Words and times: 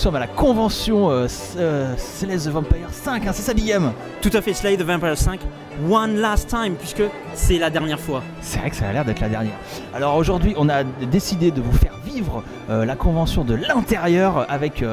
sommes 0.00 0.16
à 0.16 0.20
la 0.20 0.26
convention 0.26 1.10
euh, 1.10 1.26
euh, 1.58 1.94
the 2.22 2.48
Vampire 2.48 2.88
5, 2.90 3.26
hein, 3.26 3.30
c'est 3.34 3.42
ça, 3.42 3.52
Bigam 3.54 3.92
Tout 4.22 4.30
à 4.32 4.40
fait, 4.40 4.54
Slay 4.54 4.76
the 4.76 4.82
Vampire 4.82 5.16
5, 5.16 5.40
one 5.90 6.16
last 6.16 6.48
time, 6.48 6.74
puisque 6.78 7.02
c'est 7.34 7.58
la 7.58 7.70
dernière 7.70 8.00
fois. 8.00 8.22
C'est 8.40 8.58
vrai 8.60 8.70
que 8.70 8.76
ça 8.76 8.88
a 8.88 8.92
l'air 8.92 9.04
d'être 9.04 9.20
la 9.20 9.28
dernière. 9.28 9.54
Alors 9.94 10.16
aujourd'hui, 10.16 10.54
on 10.56 10.68
a 10.68 10.84
décidé 10.84 11.50
de 11.50 11.60
vous 11.60 11.72
faire 11.72 11.94
vivre 12.04 12.42
euh, 12.70 12.84
la 12.84 12.96
convention 12.96 13.44
de 13.44 13.54
l'intérieur 13.54 14.46
avec 14.48 14.80
une, 14.80 14.86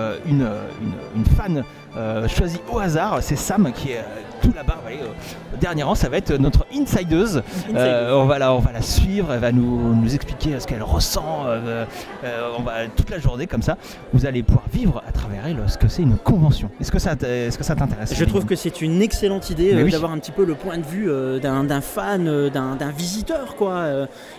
euh, 0.43 0.67
une- 0.81 0.93
une 1.21 1.25
fan 1.25 1.63
euh, 1.97 2.27
choisie 2.27 2.59
au 2.71 2.79
hasard. 2.79 3.17
C'est 3.21 3.35
Sam 3.35 3.71
qui 3.73 3.91
est 3.91 3.97
euh, 3.97 4.01
tout 4.41 4.53
là-bas, 4.55 4.75
dernier 5.59 5.83
rang. 5.83 5.95
Ça 5.95 6.09
va 6.09 6.17
être 6.17 6.33
notre 6.37 6.65
insideuse. 6.73 7.41
Euh, 7.75 8.13
on, 8.13 8.25
va 8.25 8.37
la, 8.39 8.53
on 8.53 8.59
va 8.59 8.71
la 8.71 8.81
suivre, 8.81 9.33
elle 9.33 9.39
va 9.39 9.51
nous, 9.51 9.95
nous 9.95 10.13
expliquer 10.15 10.59
ce 10.59 10.67
qu'elle 10.67 10.83
ressent 10.83 11.45
on 12.57 12.61
va, 12.61 12.87
toute 12.95 13.09
la 13.09 13.19
journée 13.19 13.47
comme 13.47 13.61
ça. 13.61 13.77
Vous 14.13 14.25
allez 14.25 14.43
pouvoir 14.43 14.65
vivre 14.71 15.01
à 15.07 15.11
travers 15.11 15.45
elle 15.47 15.57
ce 15.67 15.77
que 15.77 15.87
c'est 15.87 16.03
une 16.03 16.17
convention. 16.17 16.69
Est-ce 16.79 16.91
que 16.91 16.99
ça, 16.99 17.13
est-ce 17.13 17.57
que 17.57 17.63
ça 17.63 17.75
t'intéresse 17.75 18.13
Je 18.15 18.25
trouve 18.25 18.45
que 18.45 18.55
c'est 18.55 18.81
une 18.81 19.01
excellente 19.01 19.49
idée 19.49 19.73
oui. 19.83 19.91
d'avoir 19.91 20.11
un 20.11 20.19
petit 20.19 20.31
peu 20.31 20.45
le 20.45 20.53
point 20.55 20.77
de 20.77 20.85
vue 20.85 21.09
d'un 21.41 21.81
fan, 21.81 22.49
d'un 22.49 22.91
visiteur, 22.95 23.55
quoi, 23.55 23.85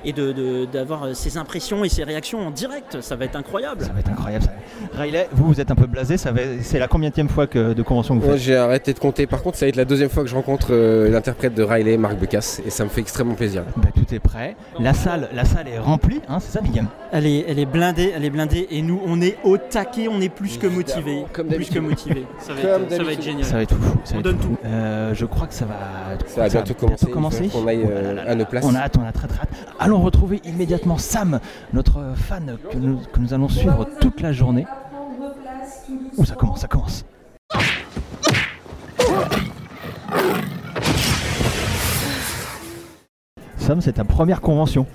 et 0.04 0.12
de- 0.12 0.32
de- 0.32 0.64
d'avoir 0.66 1.14
ses 1.16 1.36
impressions 1.38 1.84
et 1.84 1.88
ses 1.88 2.04
réactions 2.04 2.46
en 2.46 2.50
direct. 2.50 3.00
Ça 3.00 3.16
va 3.16 3.24
être 3.24 3.36
incroyable. 3.36 3.82
Ça 3.84 3.92
va 3.92 4.00
être 4.00 4.10
incroyable. 4.10 4.44
Ça. 4.44 4.52
Riley, 5.00 5.28
vous, 5.32 5.46
vous 5.48 5.60
êtes 5.60 5.70
un 5.70 5.74
peu 5.74 5.86
blasé. 5.86 6.16
ça 6.16 6.30
va- 6.32 6.40
C'est 6.62 6.78
la 6.78 6.86
combienième 6.88 7.28
fois 7.28 7.46
que, 7.48 7.72
de 7.72 7.82
convention 7.82 8.14
que 8.16 8.20
vous 8.20 8.26
Moi 8.26 8.36
faites 8.36 8.44
j'ai 8.44 8.56
arrêté 8.56 8.92
de 8.92 8.98
compter. 8.98 9.26
Par 9.26 9.42
contre, 9.42 9.56
ça 9.58 9.64
va 9.66 9.68
être 9.70 9.76
la 9.76 9.84
deuxième 9.84 10.08
fois 10.10 10.22
que 10.22 10.28
je 10.28 10.34
rencontre 10.34 10.68
euh, 10.70 11.10
l'interprète 11.10 11.54
de 11.54 11.62
Riley, 11.62 11.96
Marc 11.96 12.16
Becasse, 12.16 12.60
et 12.64 12.70
ça 12.70 12.84
me 12.84 12.88
fait 12.88 13.00
extrêmement 13.00 13.34
plaisir. 13.34 13.64
Bah, 13.76 13.88
tout 13.94 14.14
est 14.14 14.18
prêt. 14.18 14.56
La 14.78 14.94
salle, 14.94 15.28
la 15.32 15.44
salle 15.44 15.68
est 15.68 15.78
remplie, 15.78 16.20
hein, 16.28 16.38
c'est 16.40 16.52
ça, 16.52 16.60
Bigam 16.60 16.86
Elle 17.12 17.26
est, 17.26 17.44
elle 17.48 17.58
est 17.58 17.66
blindée, 17.66 18.12
elle 18.14 18.24
est 18.24 18.30
blindée, 18.30 18.66
et 18.70 18.82
nous, 18.82 19.00
on 19.06 19.20
est 19.20 19.36
au 19.44 19.56
taquet, 19.58 20.08
on 20.08 20.20
est 20.20 20.28
plus 20.28 20.58
que 20.58 20.66
motivés. 20.66 21.24
Comme 21.32 21.48
plus 21.48 21.70
que 21.70 21.78
motivés. 21.78 22.24
Ça 22.38 22.52
va, 22.54 22.60
Comme 22.62 22.82
être, 22.84 22.90
ça 22.90 22.96
va 22.96 23.02
être 23.02 23.06
d'habitude. 23.06 23.22
génial. 23.24 23.44
Ça 23.44 23.56
va 23.56 23.62
être 23.62 23.74
fou. 23.74 23.98
Ça 24.04 24.14
On 24.14 24.16
va 24.18 24.22
donne 24.22 24.38
fou. 24.38 24.48
tout. 24.48 24.56
Euh, 24.66 25.14
je 25.14 25.24
crois 25.26 25.46
que 25.46 25.54
ça 25.54 25.64
va. 25.64 25.74
Ça 26.26 26.42
va 26.42 26.48
bientôt 26.48 26.74
commencer. 26.74 27.06
commencer. 27.10 27.50
aille 27.66 27.82
euh, 27.84 28.00
Oh 28.12 28.14
là 28.16 28.24
là 28.24 28.30
à 28.30 28.34
nos 28.34 28.44
places. 28.44 28.64
On 28.66 28.74
a 28.74 28.78
hâte, 28.80 28.96
on 29.02 29.06
a 29.06 29.12
très 29.12 29.26
très 29.28 29.40
hâte. 29.40 29.48
Allons 29.78 30.00
retrouver 30.00 30.40
immédiatement 30.44 30.98
Sam, 30.98 31.40
notre 31.72 32.00
fan 32.14 32.56
que 32.70 32.76
nous, 32.78 32.98
que 33.12 33.20
nous 33.20 33.34
allons 33.34 33.48
suivre 33.48 33.86
toute 34.00 34.20
la 34.20 34.32
journée. 34.32 34.66
Ouh, 36.16 36.24
ça 36.24 36.34
commence, 36.34 36.60
ça 36.60 36.68
commence. 36.68 37.04
Sam, 43.56 43.80
c'est 43.80 43.92
ta 43.94 44.04
première 44.04 44.40
convention. 44.40 44.86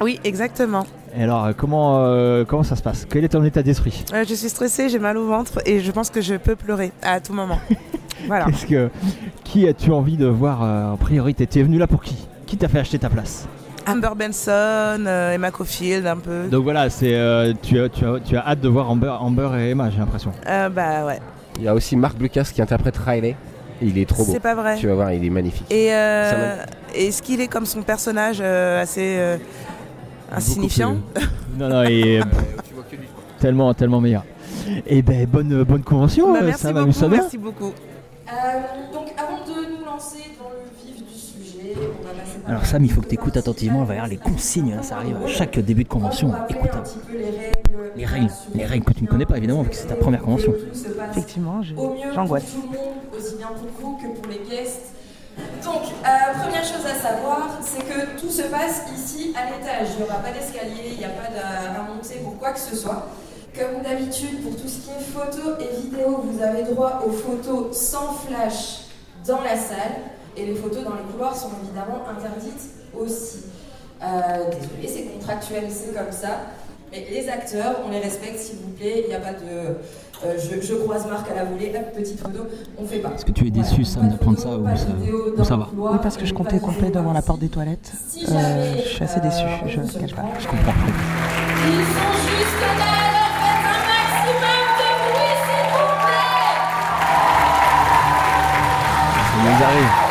Oui, 0.00 0.20
exactement. 0.24 0.86
Et 1.16 1.24
alors, 1.24 1.46
euh, 1.46 1.52
comment, 1.56 1.98
euh, 2.06 2.44
comment 2.44 2.62
ça 2.62 2.76
se 2.76 2.82
passe? 2.82 3.06
Quel 3.10 3.24
est 3.24 3.28
ton 3.30 3.44
état 3.44 3.62
d'esprit? 3.62 4.04
Euh, 4.14 4.24
je 4.28 4.34
suis 4.34 4.48
stressée, 4.48 4.88
j'ai 4.88 4.98
mal 4.98 5.16
au 5.16 5.26
ventre 5.26 5.60
et 5.66 5.80
je 5.80 5.90
pense 5.90 6.10
que 6.10 6.20
je 6.20 6.36
peux 6.36 6.56
pleurer 6.56 6.92
à 7.02 7.20
tout 7.20 7.32
moment. 7.32 7.58
voilà. 8.26 8.44
Qu'est-ce 8.46 8.66
que, 8.66 8.88
Qui 9.44 9.66
as-tu 9.66 9.90
envie 9.90 10.16
de 10.16 10.26
voir 10.26 10.62
euh, 10.62 10.92
en 10.92 10.96
priorité? 10.96 11.46
Tu 11.46 11.58
es 11.58 11.62
venu 11.62 11.78
là 11.78 11.86
pour 11.86 12.02
qui? 12.02 12.16
Qui 12.46 12.56
t'a 12.56 12.68
fait 12.68 12.78
acheter 12.78 12.98
ta 12.98 13.10
place? 13.10 13.46
Amber 13.86 14.10
Benson, 14.16 15.04
Emma 15.06 15.50
Caulfield 15.50 16.06
un 16.06 16.18
peu. 16.18 16.46
Donc 16.48 16.62
voilà, 16.64 16.90
c'est, 16.90 17.14
euh, 17.14 17.52
tu, 17.60 17.80
as, 17.80 17.88
tu, 17.88 18.04
as, 18.04 18.20
tu 18.20 18.36
as 18.36 18.46
hâte 18.46 18.60
de 18.60 18.68
voir 18.68 18.88
Amber, 18.90 19.08
Amber 19.18 19.50
et 19.58 19.70
Emma, 19.70 19.90
j'ai 19.90 19.98
l'impression. 19.98 20.30
Euh, 20.46 20.68
bah 20.68 21.06
ouais, 21.06 21.18
Il 21.56 21.64
y 21.64 21.68
a 21.68 21.74
aussi 21.74 21.96
Marc 21.96 22.16
Becasse 22.16 22.52
qui 22.52 22.62
interprète 22.62 22.96
Riley. 22.96 23.36
Il 23.82 23.96
est 23.98 24.08
trop 24.08 24.24
beau. 24.24 24.32
c'est 24.32 24.40
pas 24.40 24.54
vrai. 24.54 24.76
Tu 24.76 24.86
vas 24.86 24.94
voir, 24.94 25.12
il 25.12 25.24
est 25.24 25.30
magnifique. 25.30 25.66
Et 25.70 25.92
euh, 25.94 26.56
Ça 26.58 26.66
est-ce 26.94 27.22
qu'il 27.22 27.40
est 27.40 27.48
comme 27.48 27.66
son 27.66 27.82
personnage 27.82 28.38
euh, 28.40 28.82
assez 28.82 29.16
euh, 29.18 29.36
insignifiant 30.32 30.98
Non, 31.58 31.68
non, 31.68 31.84
il 31.84 32.06
est 32.06 32.20
tellement, 33.40 33.72
tellement 33.74 34.00
meilleur. 34.00 34.24
Et 34.86 35.02
ben, 35.02 35.26
bonne, 35.26 35.64
bonne 35.64 35.82
convention, 35.82 36.32
Bah, 36.32 36.40
Merci 36.42 36.62
Sam 36.62 36.74
beaucoup, 36.74 37.08
merci 37.10 37.38
beaucoup. 37.38 37.64
Euh, 37.66 38.92
donc 38.92 39.08
avant 39.16 39.44
de 39.44 39.76
nous 39.78 39.84
lancer 39.84 40.18
dans 40.38 40.50
le 40.50 40.70
vif 40.84 41.04
du 41.04 41.18
sujet, 41.18 41.74
on 41.76 42.06
va 42.06 42.12
passer 42.14 42.38
par 42.40 42.50
Alors 42.50 42.66
Sam, 42.66 42.84
il 42.84 42.92
faut 42.92 43.00
que 43.00 43.08
tu 43.08 43.14
écoutes 43.14 43.36
attentivement, 43.36 43.82
il 43.88 43.96
va 43.96 44.06
les 44.06 44.16
consignes, 44.16 44.74
hein, 44.78 44.82
ça 44.82 44.96
arrive 44.96 45.16
à 45.24 45.26
chaque 45.26 45.58
début 45.58 45.84
de 45.84 45.88
convention. 45.88 46.28
On 46.32 46.52
Écoute, 46.54 46.70
un 46.74 46.80
petit 46.80 46.98
peu 46.98 47.16
les 47.16 47.24
règles. 47.24 47.89
Les 47.96 48.06
règles, 48.06 48.30
les 48.54 48.64
règles 48.66 48.84
que 48.84 48.92
tu 48.92 49.04
ne 49.04 49.08
connais 49.08 49.26
pas 49.26 49.36
évidemment, 49.38 49.62
vu 49.62 49.70
que 49.70 49.76
c'est 49.76 49.86
ta 49.86 49.96
première 49.96 50.22
convention. 50.22 50.52
Que 50.52 50.58
tout 50.58 50.74
se 50.74 50.88
passe 50.88 51.10
Effectivement, 51.10 51.62
je- 51.62 51.74
au 51.74 51.94
mieux 51.94 52.12
j'angoisse. 52.14 52.44
pour 52.44 52.62
tout 52.62 52.68
le 52.72 52.78
monde, 52.78 52.94
aussi 53.16 53.36
bien 53.36 53.48
pour 53.48 53.68
vous 53.80 53.96
que 53.96 54.18
pour 54.20 54.30
les 54.30 54.40
guests. 54.48 54.86
Donc, 55.64 55.82
euh, 55.82 56.38
première 56.42 56.64
chose 56.64 56.84
à 56.84 56.94
savoir, 57.00 57.48
c'est 57.62 57.82
que 57.84 58.20
tout 58.20 58.28
se 58.30 58.42
passe 58.42 58.82
ici 58.94 59.32
à 59.36 59.46
l'étage. 59.46 59.88
Il 59.96 60.02
n'y 60.04 60.08
aura 60.10 60.18
pas 60.18 60.32
d'escalier, 60.32 60.90
il 60.92 60.98
n'y 60.98 61.04
a 61.04 61.08
pas 61.10 61.28
de- 61.30 61.78
à 61.78 61.82
monter 61.82 62.16
pour 62.22 62.36
quoi 62.38 62.52
que 62.52 62.58
ce 62.60 62.76
soit. 62.76 63.06
Comme 63.58 63.82
d'habitude, 63.82 64.42
pour 64.42 64.54
tout 64.60 64.68
ce 64.68 64.78
qui 64.80 64.90
est 64.90 65.02
photo 65.02 65.56
et 65.60 65.80
vidéo, 65.82 66.20
vous 66.24 66.42
avez 66.42 66.62
droit 66.64 67.02
aux 67.06 67.10
photos 67.12 67.76
sans 67.76 68.12
flash 68.12 68.82
dans 69.26 69.40
la 69.40 69.56
salle. 69.56 69.96
Et 70.36 70.46
les 70.46 70.54
photos 70.54 70.84
dans 70.84 70.94
les 70.94 71.02
couloirs 71.12 71.34
sont 71.36 71.50
évidemment 71.62 72.02
interdites 72.08 72.70
aussi. 72.98 73.44
Euh, 74.02 74.06
désolé, 74.50 74.86
c'est 74.88 75.02
contractuel, 75.18 75.64
c'est 75.70 75.92
comme 75.94 76.12
ça. 76.12 76.40
Mais 76.92 77.06
les 77.10 77.28
acteurs, 77.28 77.76
on 77.86 77.90
les 77.90 78.00
respecte 78.00 78.38
s'il 78.38 78.56
vous 78.58 78.70
plaît. 78.70 79.04
Il 79.04 79.08
n'y 79.08 79.14
a 79.14 79.20
pas 79.20 79.32
de. 79.32 79.38
euh, 80.26 80.36
je, 80.38 80.60
je 80.66 80.74
croise 80.74 81.06
Marc 81.06 81.30
à 81.30 81.34
la 81.36 81.44
volée, 81.44 81.72
hop, 81.74 81.92
petite 81.96 82.18
photo, 82.20 82.40
on 82.78 82.84
fait 82.84 82.98
pas. 82.98 83.12
Est-ce 83.14 83.24
que 83.24 83.30
tu 83.30 83.46
es 83.46 83.50
déçu, 83.50 83.84
Sam, 83.84 84.08
d'apprendre 84.08 84.38
ça 84.38 84.48
ou 84.48 84.66
ça, 84.76 84.86
ou 85.38 85.44
ça 85.44 85.56
va 85.56 85.68
Oui, 85.76 85.98
parce 86.02 86.16
que 86.16 86.26
je 86.26 86.34
comptais 86.34 86.58
complet 86.58 86.90
devant 86.90 87.12
la 87.12 87.22
porte 87.22 87.38
des 87.40 87.48
toilettes. 87.48 87.92
Euh, 88.28 88.74
je 88.84 88.88
suis 88.88 89.04
assez 89.04 89.20
déçue, 89.20 89.44
je 89.66 89.80
ne 89.80 89.86
cache 89.86 90.14
pas. 90.14 90.24
Je 90.38 90.46
comprends. 90.48 90.72
Ils 91.62 91.84
sont 91.84 92.12
juste 92.26 92.60
là, 92.60 92.90
alors 93.06 93.34
faites 93.38 93.66
un 93.70 93.80
maximum 93.86 94.66
de 94.80 94.88
bruit, 94.98 95.36
s'il 95.46 95.66
vous 95.70 95.94
plaît 96.02 96.58
Ça 99.30 99.36
nous 99.44 99.64
arrive. 99.64 100.09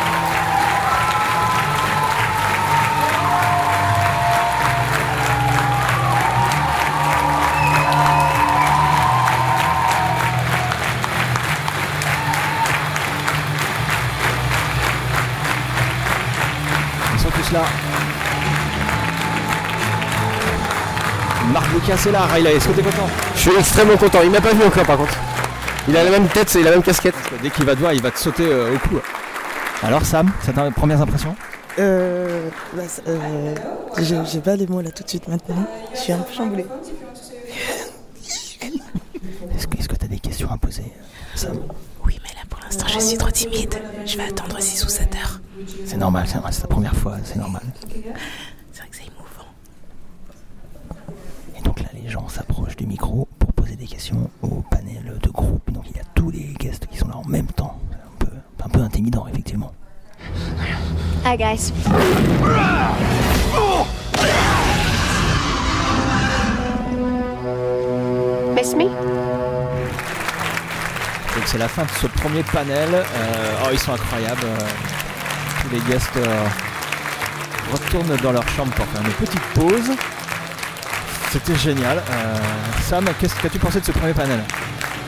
Est 21.88 22.12
là, 22.12 22.24
Riley, 22.26 22.54
est-ce 22.54 22.68
que 22.68 22.72
t'es 22.72 22.82
content? 22.82 23.08
Je 23.34 23.40
suis 23.40 23.50
extrêmement 23.58 23.96
content. 23.96 24.20
Il 24.22 24.30
m'a 24.30 24.40
pas 24.40 24.52
vu 24.52 24.62
encore 24.64 24.84
par 24.86 24.96
contre. 24.96 25.12
Il 25.88 25.96
a 25.96 26.04
la 26.04 26.10
même 26.10 26.28
tête 26.28 26.54
et 26.54 26.62
la 26.62 26.70
même 26.70 26.82
casquette. 26.82 27.14
Dès 27.42 27.50
qu'il 27.50 27.64
va 27.64 27.74
te 27.74 27.80
voir, 27.80 27.92
il 27.92 28.00
va 28.00 28.10
te 28.12 28.18
sauter 28.18 28.46
euh, 28.46 28.74
au 28.74 28.78
cou. 28.88 28.96
Alors 29.82 30.04
Sam, 30.06 30.30
c'est 30.44 30.52
ta 30.52 30.70
première 30.70 31.00
impression 31.00 31.34
Euh, 31.80 32.48
bah, 32.74 32.82
ça- 32.86 33.02
euh, 33.08 33.54
j'ai 33.98 34.16
j'ai 34.24 34.40
pas 34.40 34.54
les 34.54 34.66
mots 34.68 34.80
là 34.82 34.90
tout 34.92 35.02
de 35.02 35.08
suite 35.08 35.26
maintenant. 35.26 35.66
Je 35.94 35.98
suis 35.98 36.12
un 36.12 36.18
peu 36.18 36.32
chamboulée. 36.32 36.66
Est-ce 38.62 39.86
que 39.88 39.96
tu 39.96 40.04
as 40.04 40.08
des 40.08 40.18
questions 40.20 40.50
à 40.52 40.58
poser, 40.58 40.92
Sam? 41.34 41.56
Oui, 42.04 42.18
mais 42.22 42.30
là 42.34 42.42
pour 42.48 42.60
l'instant 42.62 42.86
je 42.88 43.00
suis 43.00 43.18
trop 43.18 43.30
timide. 43.30 43.74
Je 44.06 44.16
vais 44.16 44.24
attendre 44.24 44.60
6 44.60 44.84
ou 44.84 44.88
7 44.88 45.14
heures. 45.16 45.40
C'est 45.86 45.96
normal, 45.96 46.24
c'est 46.26 46.34
normal, 46.34 46.52
c'est 46.54 46.62
ta 46.62 46.68
première 46.68 46.94
fois, 46.94 47.16
c'est 47.24 47.36
normal. 47.36 47.62
C'est 47.90 47.98
vrai 48.80 48.88
que 48.90 48.96
c'est 48.96 49.02
émouvant. 49.02 49.48
Et 51.58 51.62
donc 51.62 51.80
là, 51.80 51.86
les 51.94 51.99
gens 52.10 52.28
s'approchent 52.28 52.76
du 52.76 52.86
micro 52.86 53.28
pour 53.38 53.52
poser 53.52 53.76
des 53.76 53.86
questions 53.86 54.28
au 54.42 54.62
panel 54.70 55.18
de 55.22 55.30
groupe. 55.30 55.70
Donc 55.70 55.84
il 55.88 55.96
y 55.96 56.00
a 56.00 56.04
tous 56.14 56.30
les 56.30 56.52
guests 56.58 56.86
qui 56.86 56.98
sont 56.98 57.08
là 57.08 57.16
en 57.16 57.26
même 57.28 57.46
temps. 57.46 57.78
C'est 57.90 57.96
un 57.96 58.16
peu, 58.18 58.36
un 58.64 58.68
peu 58.68 58.80
intimidant, 58.80 59.26
effectivement. 59.28 59.72
Hi, 61.24 61.36
guys. 61.36 61.72
Miss 68.54 68.74
me? 68.74 68.84
Donc 71.34 71.44
c'est 71.46 71.58
la 71.58 71.68
fin 71.68 71.84
de 71.84 71.90
ce 72.02 72.06
premier 72.08 72.42
panel. 72.42 72.88
Euh, 72.92 73.62
oh, 73.64 73.68
ils 73.72 73.78
sont 73.78 73.92
incroyables. 73.92 74.44
euh, 74.44 74.58
tous 75.62 75.74
les 75.74 75.80
guests 75.82 76.16
euh, 76.16 76.46
retournent 77.72 78.16
dans 78.16 78.32
leur 78.32 78.48
chambre 78.48 78.72
pour 78.72 78.84
faire 78.86 79.00
une 79.02 79.12
petite 79.12 79.40
pause. 79.54 79.96
C'était 81.30 81.56
génial. 81.56 81.98
Euh, 81.98 82.36
Sam, 82.88 83.04
qu'est-ce 83.20 83.34
qu'as-tu 83.36 83.58
pensé 83.58 83.80
de 83.80 83.84
ce 83.84 83.92
premier 83.92 84.12
panel? 84.12 84.40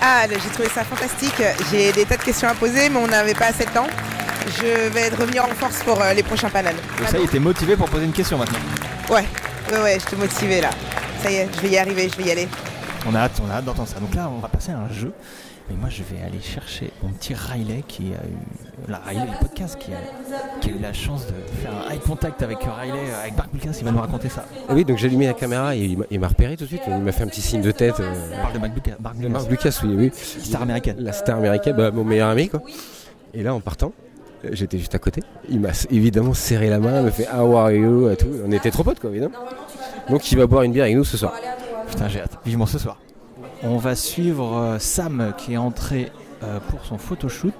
Ah, 0.00 0.22
j'ai 0.28 0.50
trouvé 0.50 0.68
ça 0.68 0.84
fantastique. 0.84 1.42
J'ai 1.70 1.92
des 1.92 2.04
tas 2.04 2.16
de 2.16 2.22
questions 2.22 2.48
à 2.48 2.54
poser, 2.54 2.88
mais 2.88 2.98
on 2.98 3.08
n'avait 3.08 3.34
pas 3.34 3.46
assez 3.46 3.64
de 3.64 3.70
temps. 3.70 3.88
Je 4.46 4.88
vais 4.88 5.08
revenir 5.08 5.44
en 5.44 5.48
force 5.48 5.82
pour 5.82 6.00
euh, 6.00 6.12
les 6.14 6.22
prochains 6.22 6.48
panels. 6.48 6.76
Ça, 7.08 7.18
il 7.18 7.24
était 7.24 7.38
motivé 7.38 7.76
pour 7.76 7.88
poser 7.88 8.04
une 8.04 8.12
question 8.12 8.38
maintenant. 8.38 8.58
Ouais, 9.10 9.24
ouais, 9.70 9.80
ouais, 9.80 9.98
je 10.00 10.06
te 10.06 10.16
motivée 10.16 10.60
là. 10.60 10.70
Ça 11.22 11.30
y 11.30 11.34
est, 11.36 11.48
je 11.56 11.60
vais 11.60 11.68
y 11.70 11.78
arriver, 11.78 12.08
je 12.08 12.16
vais 12.16 12.28
y 12.28 12.32
aller. 12.32 12.48
On 13.06 13.14
a 13.14 13.20
hâte, 13.20 13.40
on 13.44 13.50
a 13.50 13.54
hâte 13.54 13.64
d'entendre 13.64 13.88
ça. 13.88 13.98
Donc 14.00 14.14
là, 14.14 14.28
on 14.28 14.38
va 14.40 14.48
passer 14.48 14.70
à 14.70 14.78
un 14.78 14.92
jeu. 14.92 15.12
Mais 15.70 15.76
moi, 15.76 15.88
je 15.88 16.02
vais 16.02 16.20
aller 16.22 16.40
chercher 16.40 16.90
mon 17.02 17.10
petit 17.10 17.34
Riley 17.34 17.84
qui 17.86 18.12
a 18.12 18.26
eu 18.26 18.90
la 18.90 18.98
Riley 18.98 19.22
le 19.26 19.38
podcast 19.46 19.78
qui 19.78 19.92
a, 19.92 19.96
qui 20.60 20.70
a 20.70 20.72
eu 20.72 20.78
la 20.80 20.92
chance 20.92 21.26
de 21.28 21.32
faire 21.62 21.70
un 21.88 21.92
eye 21.92 22.00
contact 22.00 22.42
avec 22.42 22.58
Riley, 22.58 22.98
euh, 22.98 23.22
avec 23.22 23.36
Marc 23.36 23.52
Lucas. 23.54 23.70
Il 23.78 23.84
va 23.84 23.92
nous 23.92 24.00
raconter 24.00 24.28
ça. 24.28 24.44
Oui, 24.70 24.84
donc 24.84 24.98
j'ai 24.98 25.06
allumé 25.06 25.26
la 25.26 25.34
caméra 25.34 25.74
et 25.76 25.96
il 26.10 26.20
m'a- 26.20 26.28
repéré 26.28 26.56
tout 26.56 26.64
de 26.64 26.68
suite. 26.68 26.82
Il 26.88 26.98
m'a 26.98 27.12
fait 27.12 27.22
un 27.24 27.28
petit 27.28 27.40
signe 27.40 27.62
de 27.62 27.70
tête. 27.70 28.00
euh, 28.00 28.12
On 28.38 28.42
parle 28.42 28.54
de 28.54 28.58
Marc 28.58 28.74
Lucas, 28.74 28.90
Marc 29.00 29.16
Lucas, 29.16 29.28
Marc 29.28 29.50
Lucas, 29.50 29.80
oui, 29.84 29.94
oui. 29.96 30.10
star 30.14 30.62
américaine. 30.62 30.96
La 30.98 31.12
star 31.12 31.38
américaine, 31.38 31.76
bah, 31.76 31.90
mon 31.92 32.04
meilleur 32.04 32.28
ami, 32.28 32.48
quoi. 32.48 32.60
Et 33.32 33.42
là, 33.42 33.54
en 33.54 33.60
partant, 33.60 33.92
euh, 34.44 34.48
j'étais 34.52 34.78
juste 34.78 34.94
à 34.94 34.98
côté. 34.98 35.22
Il 35.48 35.60
m'a 35.60 35.70
évidemment 35.90 36.34
serré 36.34 36.68
la 36.70 36.80
main, 36.80 36.98
il 37.00 37.04
m'a 37.04 37.10
fait 37.12 37.28
How 37.32 37.56
are 37.56 37.70
you? 37.70 38.10
Et 38.10 38.16
tout. 38.16 38.26
On 38.44 38.50
était 38.52 38.70
trop 38.72 38.82
potes, 38.82 38.98
quoi, 39.00 39.10
évidemment. 39.10 39.36
Donc 40.10 40.30
il 40.32 40.36
va 40.38 40.46
boire 40.46 40.64
une 40.64 40.72
bière 40.72 40.84
avec 40.84 40.96
nous 40.96 41.04
ce 41.04 41.16
soir. 41.16 41.32
Putain, 41.88 42.08
j'ai 42.08 42.20
hâte. 42.20 42.36
Vivement 42.44 42.66
ce 42.66 42.78
soir. 42.80 42.98
On 43.62 43.76
va 43.76 43.94
suivre 43.94 44.56
euh, 44.56 44.78
Sam 44.78 45.32
qui 45.38 45.54
est 45.54 45.56
entré 45.56 46.10
euh, 46.42 46.58
pour 46.68 46.84
son 46.84 46.98
photoshoot. 46.98 47.52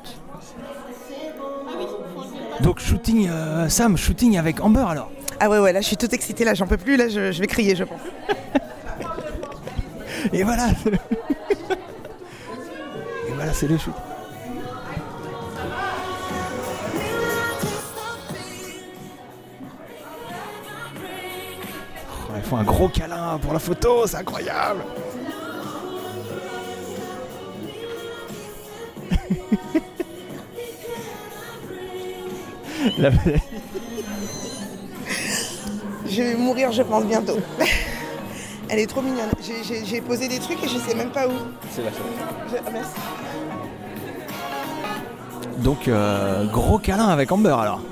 Donc 2.61 2.81
shooting, 2.81 3.29
euh, 3.31 3.69
Sam, 3.69 3.97
shooting 3.97 4.37
avec 4.39 4.61
Amber 4.61 4.85
alors. 4.89 5.11
Ah 5.41 5.49
ouais, 5.49 5.59
ouais, 5.59 5.73
là 5.73 5.81
je 5.81 5.87
suis 5.87 5.97
toute 5.97 6.13
excitée, 6.13 6.45
là 6.45 6.55
j'en 6.55 6.67
peux 6.67 6.77
plus, 6.77 6.97
là 6.97 7.09
je, 7.09 7.33
je 7.33 7.41
vais 7.41 7.47
crier, 7.47 7.75
je 7.77 7.85
pense. 7.85 8.01
Et 10.33 10.43
voilà. 10.45 10.69
c'est 10.83 10.91
le- 10.91 10.97
Et 10.97 11.01
voilà, 13.35 13.53
c'est 13.53 13.67
le 13.69 13.77
shoot. 13.79 13.95
Oh, 20.95 22.33
ils 22.37 22.43
font 22.43 22.57
un 22.57 22.65
gros 22.65 22.89
câlin 22.89 23.39
pour 23.41 23.53
la 23.53 23.59
photo, 23.59 24.07
c'est 24.07 24.17
incroyable. 24.17 24.81
La- 32.99 33.11
Je 36.07 36.23
vais 36.23 36.35
mourir, 36.35 36.73
je 36.73 36.83
pense, 36.83 37.05
bientôt. 37.05 37.39
Elle 38.69 38.79
est 38.81 38.87
trop 38.87 39.03
mignonne. 39.03 39.31
J'ai- 39.85 40.01
posé 40.01 40.29
des 40.29 40.39
trucs 40.39 40.63
et 40.65 40.69
je 40.69 40.79
sais 40.79 40.95
même 40.95 41.11
pas 41.11 41.27
où. 41.27 41.33
C'est 41.71 41.83
la 41.83 41.91
Je- 41.91 42.57
ah, 42.67 42.71
merci. 42.73 42.91
Donc 45.59 45.87
euh, 45.89 46.47
gros 46.47 46.79
câlin 46.79 47.09
avec 47.09 47.31
Amber 47.31 47.55
alors. 47.59 47.81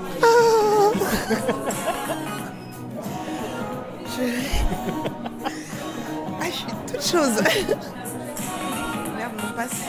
Ah, 6.39 6.45
je 6.45 6.51
suis 6.51 6.65
toute 6.87 7.01
chose. 7.03 7.41
Merde, 9.17 9.31
mon 9.41 9.51
passe. 9.55 9.81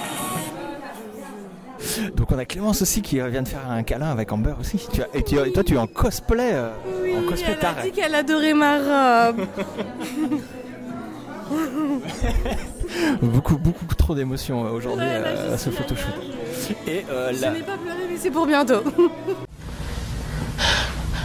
Donc 2.16 2.30
on 2.32 2.38
a 2.38 2.44
Clémence 2.44 2.82
aussi 2.82 3.02
qui 3.02 3.16
vient 3.16 3.42
de 3.42 3.48
faire 3.48 3.68
un 3.70 3.82
câlin 3.82 4.10
avec 4.10 4.30
Amber 4.32 4.54
aussi. 4.60 4.86
Tu 4.92 5.02
as- 5.02 5.08
et, 5.14 5.22
tu- 5.22 5.36
et 5.38 5.52
toi 5.52 5.62
tu 5.64 5.74
es 5.74 5.78
en 5.78 5.86
cosplay, 5.86 6.50
euh, 6.52 6.70
en 7.18 7.28
cosplay 7.28 7.56
elle 7.60 7.66
a 7.66 7.82
dit 7.82 7.90
qu'elle 7.92 8.14
adorait 8.14 8.54
ma 8.54 9.26
robe. 9.28 9.46
Beaucoup 13.22 13.56
beaucoup 13.56 13.94
trop 13.94 14.14
d'émotions 14.14 14.64
euh, 14.66 14.70
aujourd'hui 14.70 15.04
Ouais, 15.06 15.20
là, 15.20 15.26
euh, 15.28 15.48
je 15.48 15.54
à 15.54 15.58
ce 15.58 15.70
photoshoot. 15.70 16.12
Et 16.86 17.04
euh, 17.10 17.32
Je 17.34 17.40
la- 17.42 17.50
n'ai 17.52 17.60
pas 17.60 17.76
pleuré, 17.78 17.98
mais 18.10 18.16
c'est 18.16 18.30
pour 18.30 18.46
bientôt. 18.46 18.82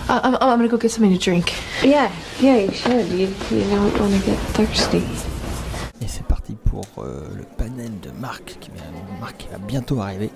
I'm, 0.09 0.37
I'm 0.41 0.57
gonna 0.57 0.67
go 0.67 0.77
get 0.79 0.89
something 0.89 1.17
to 1.17 1.23
drink. 1.23 1.53
Yeah, 1.83 2.09
yeah, 2.41 2.61
you 2.61 2.71
should. 2.73 3.07
You, 3.11 3.27
you 3.51 3.63
don't 3.69 3.99
want 3.99 4.11
to 4.11 4.25
get 4.25 4.37
thirsty. 4.53 4.97
Et 6.01 6.07
c'est 6.07 6.23
parti 6.25 6.55
pour 6.69 6.85
euh, 6.99 7.21
le 7.35 7.43
panel 7.57 7.91
de 8.01 8.09
Marc 8.19 8.57
qui, 8.59 8.69
vient, 8.71 8.83
Marc 9.19 9.37
qui 9.37 9.47
va 9.51 9.57
bientôt 9.57 9.99
arriver. 9.99 10.29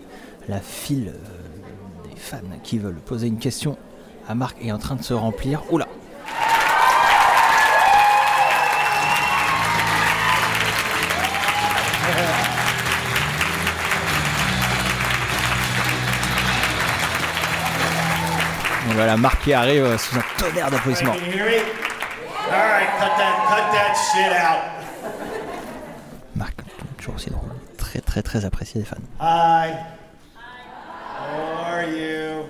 La 0.47 0.59
file 0.59 1.13
euh, 1.13 2.09
des 2.09 2.15
fans 2.15 2.37
qui 2.63 2.79
veulent 2.79 2.95
poser 2.95 3.27
une 3.27 3.37
question 3.37 3.77
à 4.27 4.35
Marc 4.35 4.57
est 4.61 4.71
en 4.71 4.79
train 4.79 4.95
de 4.95 5.03
se 5.03 5.13
remplir. 5.13 5.61
Oula 5.71 5.87
voilà, 18.93 19.17
Marc 19.17 19.43
qui 19.43 19.53
arrive 19.53 19.83
euh, 19.83 19.97
sous 19.97 20.17
un 20.17 20.23
tonnerre 20.37 20.69
d'applaudissements. 20.69 21.15
Marc, 26.35 26.53
toujours 26.97 27.15
aussi 27.15 27.29
drôle. 27.29 27.49
Très 27.77 27.99
très 27.99 28.21
très 28.21 28.45
apprécié 28.45 28.81
des 28.81 28.85
fans. 28.85 28.97
Hi. 29.19 30.00
How 31.21 31.73
are 31.75 31.85
you? 31.85 32.45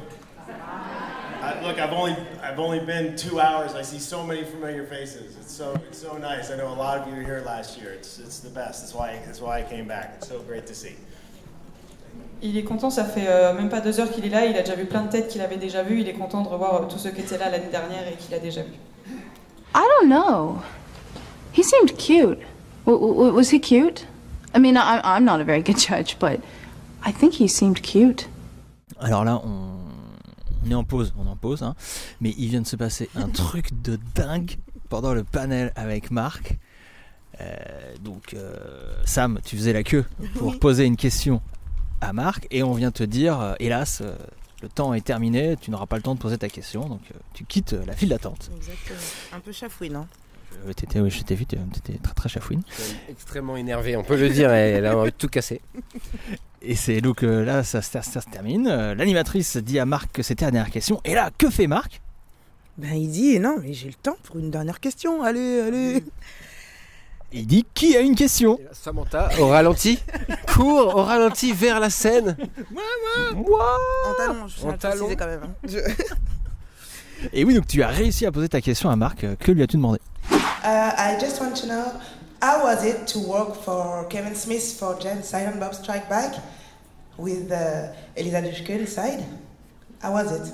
I, 1.44 1.60
look, 1.66 1.80
I've 1.80 1.92
only 1.92 2.16
I've 2.42 2.60
only 2.60 2.80
been 2.80 3.16
two 3.16 3.40
hours. 3.40 3.74
I 3.74 3.82
see 3.82 4.00
so 4.00 4.24
many 4.24 4.44
familiar 4.44 4.86
faces. 4.86 5.36
It's 5.42 5.52
so 5.52 5.74
it's 5.90 6.00
so 6.02 6.18
nice. 6.18 6.52
I 6.52 6.56
know 6.56 6.70
a 6.70 6.78
lot 6.86 6.98
of 7.00 7.08
you 7.08 7.16
were 7.16 7.24
here 7.24 7.42
last 7.46 7.78
year. 7.80 7.92
It's 7.92 8.20
it's 8.20 8.40
the 8.40 8.50
best. 8.50 8.82
That's 8.82 8.94
why 8.94 9.20
that's 9.26 9.42
why 9.42 9.60
I 9.60 9.64
came 9.64 9.88
back. 9.88 10.14
It's 10.18 10.28
so 10.30 10.40
great 10.40 10.66
to 10.68 10.74
see. 10.76 10.96
Il 12.44 12.58
est 12.58 12.64
content, 12.64 12.90
ça 12.90 13.04
fait 13.06 13.28
euh, 13.28 13.54
même 13.54 13.70
pas 13.70 13.82
deux 13.82 14.00
heures 14.00 14.10
qu'il 14.12 14.26
est 14.26 14.30
là, 14.30 14.46
il 14.46 14.56
a 14.58 14.62
déjà 14.64 14.76
vu 14.76 14.86
plein 14.86 15.04
de 15.04 15.12
têtes 15.12 15.28
qu'il 15.28 15.42
avait 15.42 15.58
déjà 15.58 15.84
vues, 15.84 16.00
il 16.02 16.08
est 16.10 16.14
content 16.14 16.42
de 16.42 16.48
revoir 16.48 16.76
euh, 16.82 16.86
tous 16.88 16.98
ceux 16.98 17.12
qui 17.12 17.22
étaient 17.22 17.38
là 17.38 17.50
l'année 17.52 17.70
dernière 17.72 18.08
et 18.08 18.16
qu'il 18.16 18.34
a 18.34 18.40
déjà 18.40 18.64
vu. 18.64 18.72
I 19.76 19.88
don't 20.00 20.10
know. 20.10 20.60
He 21.54 21.62
seemed 21.64 21.96
cute. 21.98 22.40
W- 22.88 23.00
w- 23.00 23.32
was 23.32 23.52
he 23.52 23.60
cute? 23.60 24.08
I 24.56 24.60
mean, 24.60 24.76
I- 24.76 25.02
I'm 25.04 25.24
not 25.24 25.40
a 25.40 25.44
very 25.44 25.62
good 25.62 25.78
judge, 25.78 26.18
but 26.20 26.40
I 27.06 27.12
think 27.12 27.36
he 27.36 27.48
seemed 27.48 27.82
cute. 27.84 28.28
Alors 29.02 29.26
là, 29.26 29.42
on, 29.44 29.78
on 30.66 30.72
est 30.72 30.76
en 30.76 30.84
pause, 30.84 31.14
on 31.18 31.26
est 31.26 31.30
en 31.30 31.36
pause, 31.36 31.64
hein. 31.64 31.76
mais 32.22 32.34
il 32.38 32.48
vient 32.50 32.62
de 32.62 32.68
se 32.68 32.76
passer 32.76 33.10
un 33.16 33.28
truc 33.44 33.82
de 33.82 33.98
dingue 34.16 34.56
pendant 34.90 35.14
le 35.14 35.24
panel 35.24 35.74
avec 35.76 36.12
Marc. 36.12 36.58
Euh, 37.40 37.56
donc, 38.02 38.34
euh, 38.34 38.56
Sam, 39.06 39.40
tu 39.44 39.56
faisais 39.58 39.74
la 39.74 39.84
queue 39.84 40.06
pour 40.36 40.50
Oui. 40.50 40.58
poser 40.60 40.86
une 40.86 40.98
question 40.98 41.42
à 42.02 42.14
Marc, 42.14 42.48
et 42.52 42.62
on 42.64 42.74
vient 42.74 42.92
te 42.92 43.04
dire, 43.04 43.40
euh, 43.40 43.54
hélas, 43.60 44.02
euh, 44.02 44.16
le 44.62 44.70
temps 44.70 44.94
est 44.94 45.02
terminé, 45.06 45.56
tu 45.60 45.72
n'auras 45.72 45.86
pas 45.88 45.96
le 45.96 46.02
temps 46.04 46.14
de 46.16 46.20
poser 46.20 46.38
ta 46.38 46.50
question, 46.50 46.88
donc 46.88 47.02
euh, 47.14 47.18
tu 47.34 47.46
quittes 47.46 47.74
euh, 47.74 47.84
la 47.86 47.94
file 47.94 48.10
d'attente. 48.10 48.50
Exactement. 48.58 49.00
Un 49.34 49.40
peu 49.40 49.52
chafouine, 49.52 49.96
hein. 49.96 50.08
T'étais- 50.76 51.00
oui, 51.00 51.10
je 51.10 51.24
t'ai 51.24 51.34
vu, 51.34 51.46
t'étais 51.46 51.98
très 52.04 52.14
très 52.14 52.30
chafouine. 52.30 52.62
Extrêmement 53.10 53.56
énervé, 53.56 53.96
on 53.96 54.04
peut 54.04 54.18
le 54.18 54.30
dire. 54.30 54.52
Elle 54.52 54.86
a 54.86 54.96
envie 54.98 55.10
de 55.12 55.16
tout 55.16 55.30
casser. 55.30 55.62
Et 56.64 56.76
c'est 56.76 57.02
donc 57.02 57.24
euh, 57.24 57.44
là, 57.44 57.64
ça, 57.64 57.82
se- 57.82 57.92
ça 58.02 58.22
se 58.22 58.30
termine. 58.30 58.68
Euh, 58.68 58.94
L'animatrice 58.96 59.58
dit 59.58 59.80
à 59.80 59.86
Marc 59.86 60.12
que 60.12 60.22
c'était 60.24 60.46
la 60.46 60.52
dernière 60.52 60.72
question, 60.72 61.02
et 61.04 61.16
là, 61.16 61.32
que 61.38 61.50
fait 61.50 61.68
Marc? 61.68 62.02
Ben 62.78 62.94
il 62.94 63.10
dit, 63.10 63.40
non, 63.40 63.58
mais 63.62 63.74
j'ai 63.74 63.88
le 63.88 63.94
temps 63.96 64.16
pour 64.24 64.38
une 64.38 64.50
dernière 64.52 64.80
question. 64.80 65.24
Allez, 65.24 65.62
allez. 65.62 66.04
Il 67.34 67.48
dit 67.48 67.66
qui 67.74 67.96
a 67.98 68.02
une 68.02 68.16
question? 68.16 68.58
Et 68.60 68.64
là, 68.64 68.70
Samantha, 68.74 69.30
au 69.40 69.48
ralenti, 69.48 70.00
court 70.54 70.96
au 70.96 71.04
ralenti 71.04 71.52
vers 71.54 71.80
la 71.80 71.90
scène. 71.90 72.36
En 73.34 74.14
talon, 74.18 74.48
je 74.48 74.54
suis 74.60 74.66
En 74.68 74.78
talon. 74.78 75.10
quand 75.18 75.26
même. 75.28 75.42
hein. 75.44 75.54
Je- 75.68 75.80
Et 77.34 77.44
oui, 77.44 77.54
donc 77.56 77.68
tu 77.68 77.82
as 77.84 77.88
réussi 77.88 78.26
à 78.26 78.32
poser 78.32 78.50
ta 78.50 78.62
question 78.62 78.90
à 78.90 78.96
Marc. 78.96 79.24
Euh, 79.24 79.36
Que 79.40 79.52
lui 79.52 79.64
as-tu 79.64 79.78
demandé? 79.78 80.00
Uh, 80.32 80.36
I 80.66 81.18
just 81.20 81.40
want 81.42 81.54
to 81.54 81.66
know 81.68 81.84
how 82.42 82.64
was 82.64 82.84
it 82.84 83.08
to 83.08 83.20
work 83.20 83.56
for 83.56 84.06
Kevin 84.06 84.34
Smith 84.34 84.78
for 84.80 85.00
Jen 85.00 85.22
Silent 85.22 85.60
Bob 85.60 85.76
Strike 85.76 86.10
Back 86.10 86.36
with 87.18 87.52
uh, 87.52 87.94
Elisa 88.18 88.42
Dushku 88.42 88.70
inside? 88.70 89.24
How 90.02 90.14
was 90.14 90.32
it? 90.32 90.54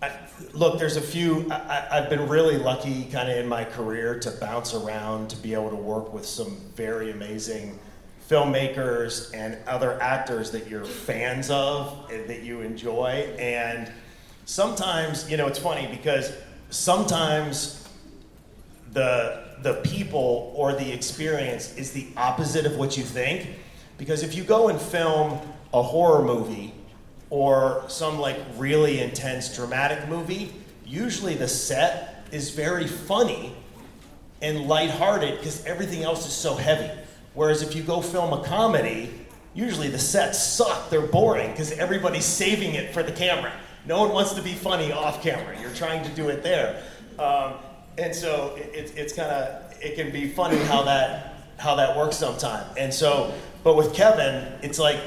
I, 0.00 0.12
look, 0.52 0.78
there's 0.78 0.96
a 0.96 1.00
few. 1.00 1.50
I, 1.50 1.88
I've 1.90 2.10
been 2.10 2.28
really 2.28 2.58
lucky, 2.58 3.06
kind 3.06 3.28
of 3.28 3.36
in 3.36 3.48
my 3.48 3.64
career, 3.64 4.20
to 4.20 4.30
bounce 4.32 4.72
around 4.72 5.30
to 5.30 5.36
be 5.36 5.52
able 5.52 5.70
to 5.70 5.76
work 5.76 6.12
with 6.14 6.24
some 6.24 6.56
very 6.76 7.10
amazing 7.10 7.78
filmmakers 8.30 9.34
and 9.34 9.58
other 9.66 10.00
actors 10.00 10.50
that 10.52 10.68
you're 10.68 10.84
fans 10.84 11.50
of 11.50 12.08
and 12.10 12.28
that 12.30 12.42
you 12.42 12.60
enjoy. 12.60 13.34
And 13.38 13.90
sometimes, 14.44 15.28
you 15.28 15.36
know, 15.36 15.48
it's 15.48 15.58
funny 15.58 15.88
because 15.88 16.32
sometimes 16.70 17.88
the 18.92 19.43
the 19.62 19.74
people 19.84 20.52
or 20.54 20.72
the 20.72 20.92
experience 20.92 21.76
is 21.76 21.92
the 21.92 22.06
opposite 22.16 22.66
of 22.66 22.76
what 22.76 22.96
you 22.96 23.02
think. 23.02 23.48
Because 23.98 24.22
if 24.22 24.34
you 24.34 24.44
go 24.44 24.68
and 24.68 24.80
film 24.80 25.40
a 25.72 25.82
horror 25.82 26.22
movie 26.22 26.74
or 27.30 27.84
some 27.88 28.18
like 28.18 28.38
really 28.56 29.00
intense 29.00 29.54
dramatic 29.54 30.08
movie 30.08 30.52
usually 30.86 31.34
the 31.34 31.48
set 31.48 32.26
is 32.30 32.50
very 32.50 32.86
funny 32.86 33.54
and 34.42 34.66
lighthearted 34.68 35.38
because 35.38 35.64
everything 35.64 36.02
else 36.02 36.26
is 36.26 36.32
so 36.32 36.54
heavy. 36.54 36.90
Whereas 37.32 37.62
if 37.62 37.74
you 37.74 37.82
go 37.82 38.00
film 38.02 38.32
a 38.32 38.44
comedy 38.44 39.10
usually 39.54 39.88
the 39.88 39.98
sets 39.98 40.42
suck. 40.42 40.90
They're 40.90 41.00
boring 41.00 41.50
because 41.52 41.72
everybody's 41.72 42.24
saving 42.24 42.74
it 42.74 42.92
for 42.92 43.02
the 43.02 43.12
camera. 43.12 43.52
No 43.86 44.00
one 44.00 44.12
wants 44.12 44.32
to 44.34 44.42
be 44.42 44.52
funny 44.52 44.92
off 44.92 45.22
camera. 45.22 45.58
You're 45.60 45.74
trying 45.74 46.04
to 46.04 46.10
do 46.10 46.28
it 46.28 46.42
there. 46.42 46.82
Um, 47.18 47.54
and 47.98 48.14
so 48.14 48.54
it, 48.56 48.70
it's 48.74 48.92
it's 48.92 49.12
kind 49.12 49.30
of 49.30 49.74
it 49.80 49.96
can 49.96 50.10
be 50.10 50.28
funny 50.28 50.58
how 50.64 50.82
that 50.82 51.34
how 51.58 51.74
that 51.76 51.96
works 51.96 52.16
sometimes. 52.16 52.76
And 52.76 52.92
so 52.92 53.32
But 53.64 53.76
with 53.76 53.94
Kevin, 53.94 54.52
it's 54.62 54.78
like 54.78 55.00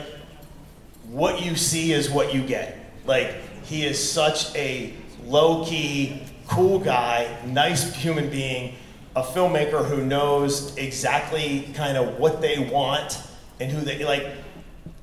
what 1.09 1.41
you 1.41 1.55
see 1.55 1.93
is 1.93 2.09
what 2.09 2.33
you 2.33 2.41
get. 2.41 2.77
Like 3.05 3.35
he 3.63 3.85
is 3.85 4.11
such 4.11 4.53
a 4.55 4.93
low 5.23 5.63
key, 5.63 6.23
cool 6.47 6.79
guy, 6.79 7.37
nice 7.45 7.93
human 7.93 8.29
being, 8.29 8.75
a 9.15 9.21
filmmaker 9.21 9.85
who 9.85 10.03
knows 10.03 10.75
exactly 10.77 11.69
kind 11.75 11.97
of 11.97 12.17
what 12.17 12.41
they 12.41 12.57
want 12.59 13.21
and 13.59 13.71
who 13.71 13.81
they 13.81 14.03
like. 14.03 14.25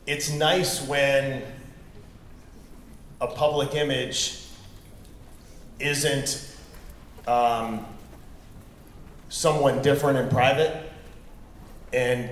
It's 0.07 0.31
nice 0.33 0.87
when 0.87 1.43
a 3.21 3.29
public 3.29 3.75
image 3.75 4.41
isn't 5.79 6.54
um, 7.27 7.85
someone 9.29 9.83
different 9.83 10.19
in 10.19 10.29
private. 10.29 10.91
And 11.93 12.31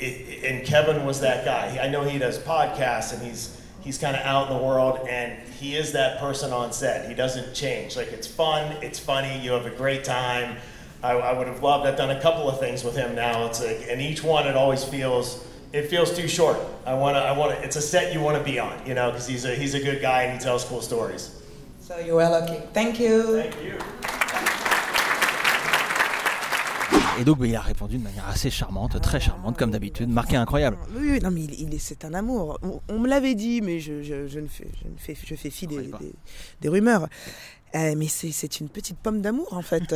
and 0.00 0.66
Kevin 0.66 1.06
was 1.06 1.20
that 1.20 1.44
guy. 1.44 1.78
I 1.82 1.88
know 1.88 2.02
he 2.02 2.18
does 2.18 2.38
podcasts 2.38 3.12
and 3.12 3.22
he's 3.22 3.60
he's 3.80 3.98
kind 3.98 4.16
of 4.16 4.22
out 4.22 4.50
in 4.50 4.56
the 4.56 4.62
world 4.62 5.06
and 5.08 5.38
he 5.48 5.76
is 5.76 5.92
that 5.92 6.18
person 6.18 6.52
on 6.52 6.72
set. 6.72 7.08
He 7.08 7.14
doesn't 7.14 7.54
change. 7.54 7.96
Like 7.96 8.08
it's 8.08 8.26
fun, 8.26 8.72
it's 8.82 8.98
funny, 8.98 9.38
you 9.40 9.52
have 9.52 9.66
a 9.66 9.70
great 9.70 10.04
time. 10.04 10.56
I, 11.02 11.12
I 11.12 11.38
would 11.38 11.46
have 11.46 11.62
loved. 11.62 11.86
I've 11.86 11.98
done 11.98 12.10
a 12.10 12.20
couple 12.20 12.48
of 12.48 12.58
things 12.58 12.82
with 12.82 12.96
him 12.96 13.14
now. 13.14 13.46
It's 13.46 13.62
like, 13.62 13.86
and 13.90 14.00
each 14.00 14.22
one 14.24 14.46
it 14.46 14.56
always 14.56 14.82
feels 14.84 15.46
it 15.72 15.88
feels 15.88 16.16
too 16.16 16.28
short. 16.28 16.56
I 16.86 16.94
want 16.94 17.16
to. 17.16 17.20
I 17.20 17.36
want 17.36 17.56
to. 17.58 17.64
It's 17.64 17.76
a 17.76 17.82
set 17.82 18.14
you 18.14 18.20
want 18.20 18.38
to 18.38 18.44
be 18.44 18.58
on, 18.58 18.86
you 18.86 18.94
know, 18.94 19.10
because 19.10 19.26
he's 19.26 19.44
a 19.44 19.54
he's 19.54 19.74
a 19.74 19.80
good 19.80 20.00
guy 20.00 20.22
and 20.22 20.38
he 20.38 20.42
tells 20.42 20.64
cool 20.64 20.80
stories. 20.80 21.42
So 21.86 21.92
you 21.98 22.14
were 22.14 22.30
lucky. 22.30 22.56
Thank 22.72 22.98
you. 22.98 23.42
Thank 23.42 23.56
you. 23.62 23.76
Et 27.20 27.24
donc 27.24 27.36
il 27.44 27.54
a 27.54 27.60
répondu 27.60 27.98
de 27.98 28.02
manière 28.02 28.26
assez 28.26 28.48
charmante, 28.50 28.98
très 29.02 29.20
charmante 29.20 29.58
comme 29.58 29.70
d'habitude, 29.70 30.08
marqué 30.08 30.36
incroyable. 30.36 30.78
Oui, 30.96 31.10
oui, 31.12 31.20
non, 31.22 31.30
mais 31.30 31.42
il, 31.42 31.60
il 31.60 31.74
est, 31.74 31.78
c'est 31.78 32.06
un 32.06 32.14
amour. 32.14 32.58
On, 32.62 32.80
on 32.88 32.98
me 32.98 33.06
l'avait 33.06 33.34
dit, 33.34 33.60
mais 33.60 33.80
je, 33.80 34.02
je, 34.02 34.26
je 34.26 34.40
ne 34.40 34.46
fais, 34.48 34.66
je 34.82 34.88
ne 34.88 34.96
fais, 34.96 35.14
je 35.26 35.34
fais 35.34 35.50
fi 35.50 35.66
des, 35.66 35.82
des, 35.82 36.14
des 36.62 36.68
rumeurs. 36.70 37.06
Euh, 37.74 37.94
mais 37.96 38.06
c'est, 38.06 38.30
c'est 38.30 38.60
une 38.60 38.68
petite 38.68 38.98
pomme 38.98 39.20
d'amour 39.20 39.48
en 39.52 39.62
fait. 39.62 39.94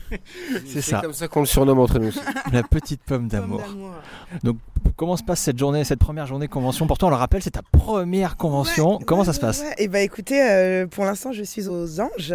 C'est 0.66 0.82
ça. 0.82 1.00
comme 1.00 1.12
ça 1.12 1.28
qu'on 1.28 1.40
le 1.40 1.46
surnomme 1.46 1.78
entre 1.78 1.98
nous. 1.98 2.12
La 2.52 2.62
petite 2.62 3.00
pomme 3.02 3.28
d'amour. 3.28 3.62
Donc 4.42 4.56
comment 4.96 5.16
se 5.16 5.22
passe 5.22 5.40
cette 5.40 5.58
journée, 5.58 5.84
cette 5.84 6.00
première 6.00 6.26
journée 6.26 6.48
convention 6.48 6.86
Pour 6.86 6.98
toi, 6.98 7.08
on 7.08 7.10
le 7.12 7.16
rappelle, 7.16 7.42
c'est 7.42 7.52
ta 7.52 7.62
première 7.62 8.36
convention. 8.36 8.98
comment 9.06 9.24
ça 9.24 9.32
se 9.32 9.40
passe 9.40 9.62
Et 9.78 9.88
bah 9.88 10.00
écoutez, 10.00 10.42
euh, 10.42 10.86
pour 10.86 11.04
l'instant, 11.04 11.32
je 11.32 11.44
suis 11.44 11.68
aux 11.68 12.00
anges. 12.00 12.34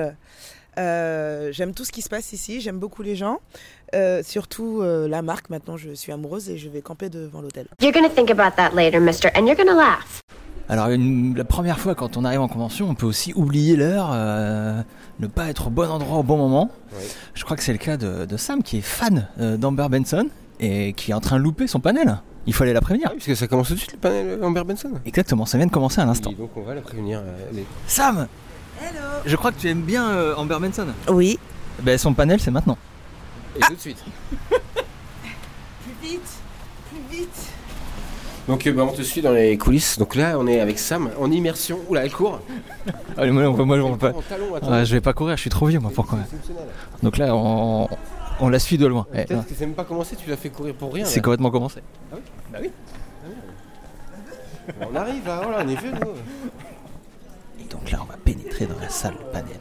Euh, 0.77 1.51
j'aime 1.51 1.74
tout 1.74 1.84
ce 1.86 1.91
qui 1.91 2.01
se 2.01 2.10
passe 2.10 2.34
ici, 2.34 2.62
j'aime 2.62 2.77
beaucoup 2.79 3.01
les 3.01 3.15
gens, 3.15 3.39
Euh, 3.96 4.22
surtout 4.22 4.82
euh, 4.82 5.08
la 5.08 5.22
marque. 5.22 5.50
Maintenant, 5.50 5.77
je 5.77 5.91
suis 5.94 6.12
amoureuse 6.12 6.50
et 6.50 6.58
je 6.58 6.67
vais 6.67 6.82
camper 6.82 7.10
devant 7.10 7.39
l'hôtel. 7.41 7.67
You're 7.82 7.94
gonna 7.94 8.10
think 8.10 8.29
about 8.29 8.56
that 8.58 8.72
later, 8.75 9.00
mister, 9.00 9.29
and 9.34 9.46
you're 9.48 9.56
gonna 9.56 9.74
laugh. 9.75 10.22
Alors 10.69 10.89
une- 10.89 11.36
la 11.38 11.45
première 11.45 11.79
fois 11.79 11.95
quand 11.95 12.17
on 12.17 12.25
arrive 12.25 12.41
en 12.41 12.47
convention, 12.47 12.89
on 12.89 12.95
peut 12.95 13.05
aussi 13.05 13.31
oublier 13.36 13.75
l'heure, 13.77 14.09
euh, 14.13 14.81
ne 15.19 15.27
pas 15.27 15.47
être 15.50 15.67
au 15.67 15.69
bon 15.69 15.89
endroit 15.89 16.17
au 16.17 16.24
bon 16.24 16.38
moment. 16.38 16.69
Je 17.33 17.43
crois 17.45 17.55
que 17.55 17.63
c'est 17.63 17.71
le 17.71 17.77
cas 17.77 17.95
de, 17.97 18.25
de 18.25 18.38
Sam 18.38 18.62
qui 18.63 18.77
est 18.79 18.81
fan 18.81 19.27
euh, 19.39 19.55
d'Amber 19.57 19.88
Benson 19.89 20.27
et 20.59 20.93
qui 20.93 21.12
est 21.12 21.13
en 21.13 21.21
train 21.21 21.38
de 21.38 21.43
louper 21.43 21.67
son 21.67 21.79
panel. 21.79 22.19
Il 22.47 22.53
faut 22.53 22.63
aller 22.63 22.74
la 22.74 22.81
prévenir. 22.81 23.12
Parce 23.12 23.25
que 23.25 23.36
ça 23.36 23.47
commence 23.47 23.67
tout 23.69 23.74
de 23.75 23.79
suite 23.79 23.93
le 23.93 23.97
panel 24.00 24.39
Amber 24.43 24.63
Benson. 24.65 24.91
Exactement, 25.05 25.45
ça 25.45 25.57
vient 25.57 25.67
de 25.67 25.71
commencer 25.71 26.01
à 26.01 26.05
l'instant. 26.05 26.31
Et 26.31 26.36
donc 26.36 26.51
on 26.55 26.62
va 26.63 26.75
la 26.75 26.81
prévenir. 26.81 27.19
euh, 27.19 27.62
Sam 27.88 28.27
Je 29.25 29.36
crois 29.36 29.51
que 29.51 29.59
tu 29.59 29.69
aimes 29.69 29.81
bien 29.83 30.09
euh, 30.09 30.36
Amber 30.36 30.57
Benson. 30.59 30.88
Oui. 31.09 31.39
Ben, 31.81 31.97
son 31.97 32.13
panel 32.13 32.39
c'est 32.41 32.51
maintenant. 32.51 32.77
Et 33.55 33.59
tout 33.62 33.74
de 33.75 33.79
suite. 33.79 34.03
Plus 34.41 36.09
vite, 36.09 36.21
plus 36.89 37.17
vite. 37.17 37.47
Donc 38.48 38.66
euh, 38.66 38.72
bah, 38.72 38.84
on 38.89 38.94
te 38.94 39.01
suit 39.01 39.22
dans 39.22 39.32
les 39.32 39.58
coulisses. 39.58 39.98
Donc 40.00 40.16
là 40.16 40.38
on 40.39 40.48
est 40.48 40.60
avec 40.60 40.80
Sam 40.80 41.10
en 41.20 41.30
immersion. 41.32 41.80
Oula 41.89 42.06
elle 42.06 42.12
court. 42.12 42.39
Allez, 43.18 43.32
moi, 43.32 43.50
moi, 43.50 43.66
moi, 43.66 43.77
je 43.77 43.84
vais 43.84 43.98
pas. 43.98 44.13
Talon. 44.30 44.51
Ouais, 44.54 44.86
je 44.86 44.94
vais 44.94 45.01
pas 45.01 45.13
courir, 45.13 45.36
je 45.36 45.42
suis 45.42 45.50
trop 45.50 45.66
vieux 45.68 45.80
moi 45.80 45.92
pour 45.94 46.06
courir. 46.08 46.25
Donc 47.04 47.18
là, 47.18 47.36
on, 47.36 47.88
on 48.39 48.50
la 48.50 48.60
suit 48.60 48.77
de 48.77 48.86
loin. 48.86 49.06
Eh, 49.13 49.25
Peut-être 49.25 49.48
que 49.48 49.54
c'est 49.56 49.66
même 49.66 49.75
pas 49.75 49.84
commencé, 49.84 50.16
tu 50.16 50.30
l'as 50.30 50.38
fait 50.38 50.50
courir 50.50 50.74
pour 50.75 50.94
rien. 50.94 51.06
C'est 51.06 51.22
complètement 51.22 51.51
commencé. 51.51 51.82
Ah 52.12 52.16
oui 52.16 52.22
Bah 52.54 52.60
oui. 52.62 52.72
On 54.92 54.96
arrive 54.96 55.25
là, 55.25 55.42
voilà, 55.44 55.63
on 55.66 55.70
est 55.70 55.75
vieux 55.80 55.92
nous. 55.92 56.12
Et 57.62 57.63
donc 57.70 57.89
là, 57.92 58.00
on 58.01 58.06
va 58.06 58.18
pénétrer 58.24 58.66
dans 58.66 58.80
la 58.80 58.89
salle 58.89 59.16
panel. 59.32 59.60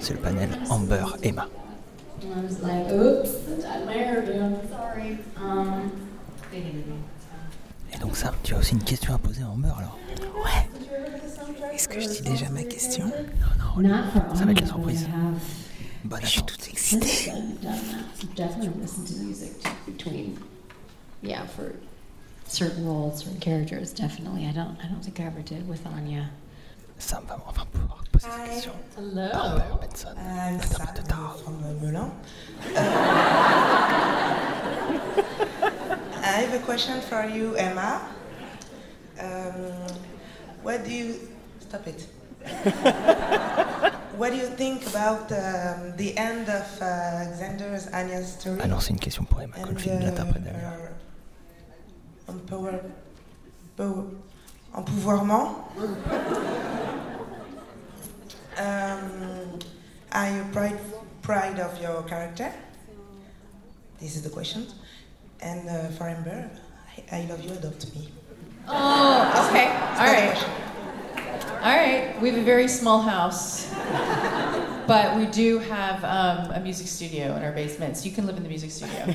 C'est 0.00 0.12
le 0.14 0.20
panel 0.20 0.48
Amber 0.70 1.04
Emma. 1.22 1.48
I 2.22 2.26
was 2.44 2.60
like, 2.62 2.92
oops, 2.92 3.30
I 3.64 3.84
my 3.86 3.94
hairdo. 3.94 4.56
Sorry. 4.70 5.18
Um, 5.36 5.90
they 6.50 6.60
needed 6.60 6.86
me. 6.86 6.94
Et 7.91 7.91
donc 8.02 8.16
Sam, 8.16 8.34
tu 8.42 8.54
as 8.54 8.58
aussi 8.58 8.72
une 8.72 8.82
question 8.82 9.14
à 9.14 9.18
poser 9.18 9.42
à 9.42 9.48
Amber 9.48 9.70
alors 9.78 9.96
Est-ce 11.72 11.88
que 11.88 12.00
je 12.00 12.08
dis 12.08 12.22
déjà 12.22 12.48
ma 12.48 12.64
question? 12.64 13.06
Non, 13.76 13.88
non, 13.88 14.02
ça 14.34 14.44
va 14.44 14.50
être 14.50 14.60
la 14.60 14.66
surprise. 14.66 15.08
Bonne 16.04 16.20
Je 16.22 16.26
suis 16.26 16.42
toute 16.42 16.68
excitée. 16.68 17.32
Yeah, 21.22 21.46
for 21.46 21.66
certain 22.48 22.84
roles, 22.84 23.16
certain 23.16 23.38
characters. 23.38 23.94
Definitely. 23.94 24.48
I 24.48 24.52
don't. 24.52 24.76
I 24.82 24.88
don't 24.88 25.00
think 25.00 25.20
I 25.20 25.26
ever 25.26 25.40
did 25.40 25.68
with 25.68 25.86
Anya. 25.86 26.24
Sam 26.98 27.22
va 27.28 27.38
enfin 27.46 27.64
pouvoir 27.72 28.02
poser 28.10 28.26
des 28.26 28.50
questions. 28.50 28.72
Hello. 28.98 29.28
Amber 29.32 29.62
Benson, 29.80 30.08
l'interprète 30.16 30.96
de 30.96 31.02
Tara. 31.08 31.36
Melun. 31.80 32.10
I 36.32 36.36
have 36.36 36.54
a 36.54 36.64
question 36.64 36.98
for 37.02 37.24
you, 37.26 37.54
Emma. 37.56 38.00
Um, 39.20 39.54
what 40.62 40.82
do 40.82 40.90
you 40.90 41.28
stop 41.60 41.86
it? 41.86 42.06
what 44.16 44.30
do 44.30 44.36
you 44.38 44.46
think 44.46 44.86
about 44.86 45.30
um, 45.30 45.94
the 45.98 46.16
end 46.16 46.48
of 46.48 46.64
uh, 46.80 47.36
Xander's 47.36 47.86
Anya's 47.92 48.32
story? 48.32 48.62
Alors 48.62 48.80
c'est 48.80 48.94
une 48.94 48.98
question 48.98 49.24
pour 49.26 49.42
Emma 49.42 49.56
and 49.58 49.66
Caulfield, 49.66 50.00
uh, 50.00 50.06
l'interprète 50.06 50.42
d'Amber. 50.42 50.58
her 50.58 50.92
empower, 52.28 52.80
pow- 53.76 54.10
empouvoirment. 54.72 55.68
um, 58.56 59.58
are 60.12 60.30
you 60.30 60.44
proud, 60.50 60.78
proud 61.20 61.58
of 61.60 61.78
your 61.78 62.02
character? 62.04 62.50
This 64.00 64.16
is 64.16 64.22
the 64.22 64.30
question. 64.30 64.66
And 65.42 65.68
uh, 65.68 65.88
for 65.98 66.08
Amber, 66.08 66.48
I, 67.10 67.16
I 67.18 67.24
love 67.26 67.42
you, 67.44 67.50
adopt 67.52 67.92
me. 67.94 68.08
Oh, 68.68 69.48
okay. 69.50 69.66
It's 69.66 70.00
All 70.00 70.06
not 70.06 70.08
a 70.08 70.12
right. 70.12 70.30
question. 70.30 70.50
All 71.62 71.76
right. 71.76 72.22
We 72.22 72.28
have 72.30 72.38
a 72.38 72.44
very 72.44 72.68
small 72.68 73.02
house, 73.02 73.68
but 74.86 75.16
we 75.16 75.26
do 75.26 75.58
have 75.58 76.02
um, 76.04 76.52
a 76.52 76.60
music 76.60 76.86
studio 76.86 77.34
in 77.36 77.42
our 77.42 77.52
basement, 77.52 77.96
so 77.96 78.04
you 78.08 78.14
can 78.14 78.26
live 78.26 78.36
in 78.36 78.44
the 78.44 78.48
music 78.48 78.70
studio. 78.70 79.02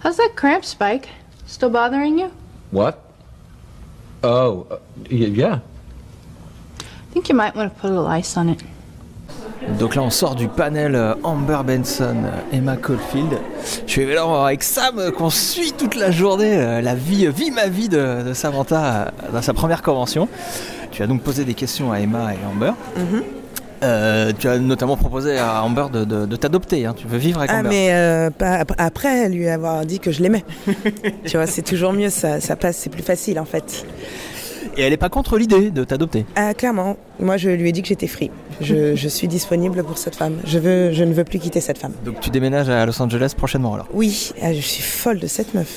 How's 0.00 0.16
that 0.16 0.32
cramp 0.36 0.64
spike? 0.64 1.08
Still 1.46 1.70
bothering 1.70 2.18
you? 2.18 2.32
What? 2.70 3.02
Oh, 4.22 4.66
uh, 4.70 4.78
y- 5.10 5.16
yeah. 5.16 5.60
I 6.80 7.12
think 7.12 7.28
you 7.28 7.34
might 7.34 7.54
want 7.54 7.72
to 7.74 7.80
put 7.80 7.88
a 7.88 7.92
little 7.92 8.06
ice 8.06 8.36
on 8.36 8.48
it. 8.48 8.62
Donc 9.78 9.94
là, 9.94 10.02
on 10.02 10.10
sort 10.10 10.34
du 10.34 10.48
panel 10.48 10.94
euh, 10.94 11.14
Amber 11.24 11.58
Benson, 11.64 12.16
euh, 12.24 12.56
Emma 12.56 12.76
Caulfield. 12.76 13.38
Je 13.86 13.90
suis 13.92 14.16
avec 14.16 14.62
Sam 14.62 14.98
euh, 14.98 15.10
qu'on 15.10 15.30
suit 15.30 15.72
toute 15.76 15.94
la 15.96 16.10
journée, 16.10 16.80
la 16.82 16.94
vie, 16.94 17.26
vie 17.28 17.50
ma 17.50 17.66
vie 17.66 17.88
de, 17.88 18.22
de 18.28 18.32
Samantha 18.34 19.12
dans 19.32 19.42
sa 19.42 19.52
première 19.54 19.82
convention. 19.82 20.28
Tu 20.90 21.02
as 21.02 21.06
donc 21.06 21.22
posé 21.22 21.44
des 21.44 21.54
questions 21.54 21.92
à 21.92 22.00
Emma 22.00 22.32
et 22.32 22.38
Amber. 22.50 22.72
Mhm. 22.96 23.22
Euh, 23.84 24.32
tu 24.36 24.48
as 24.48 24.58
notamment 24.58 24.96
proposé 24.96 25.38
à 25.38 25.62
Amber 25.62 25.86
de, 25.92 26.04
de- 26.04 26.26
de 26.26 26.36
t'adopter. 26.36 26.84
hein. 26.86 26.94
Tu 26.96 27.06
veux 27.06 27.18
vivre 27.18 27.38
avec 27.38 27.50
Ah, 27.52 27.58
Amber 27.60 27.68
mais 27.68 27.88
euh, 27.92 28.30
pas 28.30 28.54
ap- 28.54 28.72
après 28.76 29.28
lui 29.28 29.48
avoir 29.48 29.84
dit 29.86 30.00
que 30.00 30.10
je 30.10 30.20
l'aimais. 30.22 30.44
tu 31.24 31.36
vois, 31.36 31.46
c'est 31.46 31.62
toujours 31.62 31.92
mieux, 31.92 32.10
ça, 32.10 32.40
ça 32.40 32.56
passe, 32.56 32.76
c'est 32.78 32.90
plus 32.90 33.04
facile 33.04 33.38
en 33.38 33.44
fait. 33.44 33.84
Et 34.76 34.82
elle 34.82 34.92
est 34.92 34.96
pas 34.98 35.08
contre 35.08 35.38
l'idée 35.38 35.70
de 35.70 35.84
t'adopter. 35.84 36.24
Ah, 36.36 36.54
clairement, 36.54 36.96
moi 37.20 37.36
je 37.36 37.50
lui 37.50 37.68
ai 37.68 37.72
dit 37.72 37.82
que 37.82 37.88
j'étais 37.88 38.06
free. 38.06 38.30
Je, 38.60 38.94
je 38.94 39.08
suis 39.08 39.28
disponible 39.28 39.82
pour 39.84 39.98
cette 39.98 40.16
femme. 40.16 40.36
Je, 40.44 40.58
veux, 40.58 40.92
je 40.92 41.04
ne 41.04 41.12
veux 41.12 41.24
plus 41.24 41.38
quitter 41.38 41.60
cette 41.60 41.78
femme. 41.78 41.92
Donc 42.04 42.20
tu 42.20 42.30
déménages 42.30 42.68
à 42.68 42.84
Los 42.86 43.00
Angeles 43.02 43.32
prochainement 43.36 43.74
alors? 43.74 43.86
Oui, 43.92 44.32
ah, 44.42 44.52
je 44.52 44.60
suis 44.60 44.82
folle 44.82 45.18
de 45.18 45.26
cette 45.26 45.54
meuf. 45.54 45.68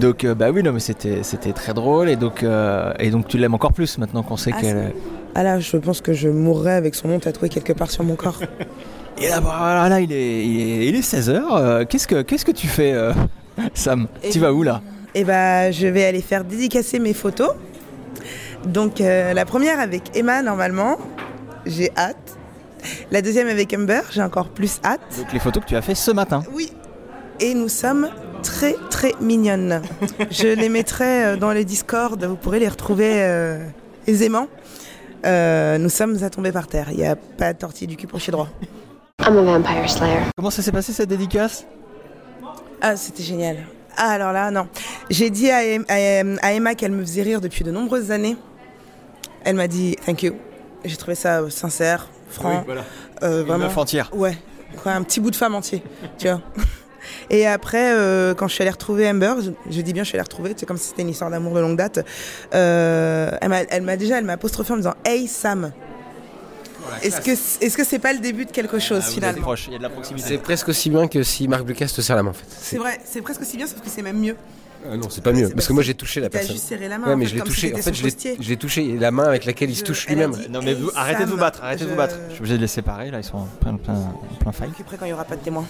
Donc 0.00 0.24
euh, 0.24 0.34
bah 0.34 0.50
oui 0.50 0.62
non 0.62 0.72
mais 0.72 0.80
c'était 0.80 1.22
c'était 1.22 1.52
très 1.52 1.74
drôle 1.74 2.08
et 2.08 2.16
donc 2.16 2.42
euh, 2.42 2.92
et 2.98 3.10
donc 3.10 3.28
tu 3.28 3.38
l'aimes 3.38 3.54
encore 3.54 3.72
plus 3.72 3.98
maintenant 3.98 4.22
qu'on 4.22 4.36
sait 4.36 4.50
Ah, 4.54 4.60
qu'elle. 4.60 4.92
Ah 5.34 5.42
là, 5.42 5.60
je 5.60 5.76
pense 5.76 6.00
que 6.00 6.12
je 6.14 6.28
mourrais 6.28 6.72
avec 6.74 6.94
son 6.94 7.08
nom 7.08 7.18
tatoué 7.18 7.48
quelque 7.50 7.72
part 7.74 7.90
sur 7.90 8.04
mon 8.04 8.16
corps. 8.16 8.40
Et 9.18 9.28
là, 9.28 9.40
bah, 9.40 9.88
là 9.88 10.00
il 10.00 10.12
est 10.12 10.46
il 10.46 10.60
est, 10.60 10.86
il 10.88 10.94
est 10.94 11.00
16h. 11.00 11.86
qu'est-ce 11.86 12.06
que 12.06 12.20
qu'est-ce 12.20 12.44
que 12.44 12.52
tu 12.52 12.66
fais 12.66 12.92
euh, 12.92 13.12
Sam? 13.74 14.08
Tu 14.30 14.38
vas 14.38 14.52
où 14.52 14.62
là? 14.62 14.82
Et 15.14 15.24
bah, 15.24 15.70
je 15.70 15.86
vais 15.86 16.04
aller 16.04 16.20
faire 16.20 16.44
dédicacer 16.44 16.98
mes 16.98 17.14
photos. 17.14 17.50
Donc, 18.66 19.00
euh, 19.00 19.32
la 19.32 19.44
première 19.44 19.80
avec 19.80 20.16
Emma, 20.16 20.42
normalement. 20.42 20.98
J'ai 21.66 21.90
hâte. 21.96 22.38
La 23.10 23.22
deuxième 23.22 23.48
avec 23.48 23.74
Amber, 23.74 24.02
j'ai 24.12 24.22
encore 24.22 24.48
plus 24.48 24.78
hâte. 24.84 25.00
Donc 25.18 25.32
les 25.32 25.40
photos 25.40 25.64
que 25.64 25.68
tu 25.68 25.76
as 25.76 25.82
fait 25.82 25.94
ce 25.94 26.10
matin. 26.10 26.42
Oui. 26.52 26.72
Et 27.40 27.54
nous 27.54 27.68
sommes 27.68 28.08
très 28.42 28.76
très 28.90 29.12
mignonnes. 29.20 29.82
Je 30.30 30.48
les 30.48 30.68
mettrai 30.68 31.24
euh, 31.24 31.36
dans 31.36 31.50
les 31.50 31.64
Discord, 31.64 32.22
vous 32.24 32.36
pourrez 32.36 32.60
les 32.60 32.68
retrouver 32.68 33.22
euh, 33.22 33.58
aisément. 34.06 34.46
Euh, 35.24 35.78
nous 35.78 35.88
sommes 35.88 36.22
à 36.22 36.30
tomber 36.30 36.52
par 36.52 36.68
terre. 36.68 36.88
Il 36.92 36.98
n'y 36.98 37.06
a 37.06 37.16
pas 37.16 37.52
de 37.52 37.58
tortille 37.58 37.88
du 37.88 37.96
cul 37.96 38.06
pour 38.06 38.20
chez 38.20 38.30
droit. 38.30 38.48
I'm 39.26 39.36
a 39.36 39.42
vampire 39.42 39.90
slayer. 39.90 40.20
Comment 40.36 40.50
ça 40.50 40.62
s'est 40.62 40.72
passé 40.72 40.92
cette 40.92 41.08
dédicace? 41.08 41.66
Ah, 42.80 42.96
c'était 42.96 43.24
génial. 43.24 43.56
Ah, 43.96 44.10
alors 44.10 44.32
là, 44.32 44.50
non. 44.50 44.68
J'ai 45.10 45.30
dit 45.30 45.50
à, 45.50 45.62
Em- 45.64 45.84
à 45.88 45.98
Em- 45.98 46.38
à 46.42 46.52
Emma 46.52 46.74
qu'elle 46.74 46.92
me 46.92 47.02
faisait 47.02 47.22
rire 47.22 47.40
depuis 47.40 47.64
de 47.64 47.70
nombreuses 47.70 48.10
années. 48.10 48.36
Elle 49.44 49.56
m'a 49.56 49.68
dit 49.68 49.96
thank 50.04 50.22
you. 50.22 50.34
J'ai 50.84 50.96
trouvé 50.96 51.14
ça 51.14 51.40
euh, 51.40 51.50
sincère, 51.50 52.08
franc. 52.28 52.58
Oui, 52.58 52.62
voilà. 52.66 52.84
Euh, 53.22 53.40
Une 53.40 53.46
vraiment. 53.46 53.64
meuf 53.64 53.78
entière. 53.78 54.10
Ouais. 54.14 54.36
Quoi, 54.82 54.92
un 54.92 55.02
petit 55.02 55.20
bout 55.20 55.30
de 55.30 55.36
femme 55.36 55.54
entier, 55.54 55.82
tu 56.18 56.28
vois. 56.28 56.40
Et 57.30 57.46
après, 57.46 57.92
euh, 57.94 58.34
quand 58.34 58.48
je 58.48 58.54
suis 58.54 58.62
allée 58.62 58.70
retrouver 58.70 59.08
Amber, 59.08 59.34
je, 59.40 59.50
je 59.70 59.80
dis 59.80 59.92
bien 59.92 60.02
je 60.02 60.08
suis 60.08 60.16
allée 60.16 60.24
retrouver, 60.24 60.54
c'est 60.56 60.66
comme 60.66 60.76
si 60.76 60.88
c'était 60.88 61.02
une 61.02 61.08
histoire 61.08 61.30
d'amour 61.30 61.54
de 61.54 61.60
longue 61.60 61.76
date. 61.76 62.04
euh, 62.54 63.30
elle 63.40 63.48
m'a- 63.48 63.62
elle 63.62 63.82
m'a 63.82 63.96
déjà, 63.96 64.18
elle 64.18 64.24
m'a 64.24 64.34
apostrophé 64.34 64.72
en 64.72 64.76
me 64.76 64.80
disant 64.82 64.94
Hey 65.04 65.26
Sam. 65.28 65.72
Est-ce 67.02 67.20
que 67.20 67.30
est-ce 67.64 67.76
que 67.76 67.84
c'est 67.84 67.98
pas 67.98 68.12
le 68.12 68.18
début 68.20 68.44
de 68.46 68.50
quelque 68.50 68.78
chose 68.78 68.98
Ah, 69.02 69.04
vous 69.04 69.08
êtes 69.08 69.14
finalement 69.14 69.42
proche, 69.42 69.64
il 69.68 69.72
y 69.72 69.76
a 69.76 69.78
de 69.78 69.82
la 69.82 69.90
proximité. 69.90 70.26
C'est 70.28 70.38
presque 70.38 70.68
aussi 70.68 70.90
bien 70.90 71.08
que 71.08 71.22
si 71.22 71.48
Marc 71.48 71.66
Lucas 71.66 71.86
te 71.94 72.00
serre 72.00 72.16
la 72.16 72.22
main 72.22 72.30
en 72.30 72.34
fait. 72.34 72.46
C'est 72.48 72.78
vrai, 72.78 72.98
c'est 73.04 73.20
presque 73.22 73.40
aussi 73.42 73.56
bien, 73.56 73.66
sauf 73.66 73.80
que 73.80 73.88
c'est 73.88 74.02
même 74.02 74.18
mieux. 74.18 74.36
Ah 74.88 74.96
non, 74.96 75.08
c'est 75.10 75.22
pas 75.24 75.32
mieux. 75.32 75.48
Parce 75.48 75.66
que 75.66 75.72
moi 75.72 75.82
j'ai 75.82 75.94
touché 75.94 76.20
la 76.20 76.30
personne. 76.30 76.52
juste 76.52 76.68
serré 76.68 76.86
la 76.86 76.98
main, 76.98 77.08
Ouais, 77.08 77.14
en 77.14 77.16
mais 77.16 77.24
fait, 77.24 77.30
je 77.30 77.34
l'ai 77.34 77.40
si 77.40 77.46
touché. 77.46 77.74
En 77.74 77.78
fait, 77.78 77.92
je 77.94 78.04
l'ai- 78.04 78.36
je 78.40 78.54
touché 78.54 78.96
la 79.00 79.10
main 79.10 79.24
avec 79.24 79.44
laquelle 79.44 79.68
il 79.70 79.74
se 79.74 79.82
touche 79.82 80.06
lui-même. 80.06 80.32
Non 80.50 80.60
mais 80.62 80.74
vous, 80.74 80.90
arrêtez 80.94 81.24
de 81.24 81.30
vous 81.30 81.36
battre, 81.36 81.60
arrêtez 81.64 81.80
de 81.82 81.86
vous 81.88 81.94
je- 81.94 81.96
battre. 81.96 82.14
Je 82.28 82.34
suis 82.34 82.40
obligé 82.42 82.56
de 82.56 82.60
les 82.62 82.68
séparer, 82.68 83.10
là 83.10 83.18
ils 83.18 83.24
sont 83.24 83.38
en 83.38 83.48
plein, 83.60 83.74
plein, 83.76 84.14
plein 84.38 84.52
fight. 84.52 84.70
Après, 84.78 84.96
quand 84.96 85.06
il 85.06 85.08
n'y 85.08 85.14
aura 85.14 85.24
pas 85.24 85.34
de 85.36 85.42
témoins. 85.42 85.66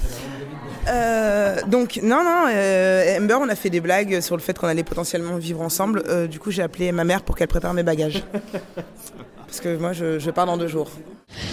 Euh, 0.89 1.57
donc, 1.67 1.99
non, 2.03 2.23
non, 2.23 2.45
euh, 2.53 3.19
Amber, 3.19 3.39
on 3.41 3.49
a 3.49 3.55
fait 3.57 3.71
des 3.71 3.81
blagues 3.81 4.21
sur 4.21 4.37
le 4.37 4.43
fait 4.43 4.57
qu'on 4.59 4.69
allait 4.69 4.85
potentiellement 4.85 5.37
vivre 5.37 5.63
ensemble. 5.63 6.03
Euh, 6.09 6.27
du 6.27 6.39
coup, 6.39 6.51
j'ai 6.51 6.63
appelé 6.63 6.93
ma 6.93 7.05
mère 7.05 7.23
pour 7.23 7.37
qu'elle 7.37 7.49
prépare 7.49 7.73
mes 7.75 7.83
bagages. 7.85 8.23
Parce 9.57 9.75
que 9.75 9.81
moi, 9.81 9.95
je, 9.95 10.19
je 10.19 10.31
pars 10.31 10.45
dans 10.45 10.59
deux 10.59 10.69
jours. 10.69 10.91